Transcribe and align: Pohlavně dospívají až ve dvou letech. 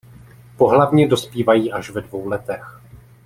Pohlavně 0.57 1.07
dospívají 1.07 1.71
až 1.71 1.89
ve 1.89 2.01
dvou 2.01 2.27
letech. 2.27 2.79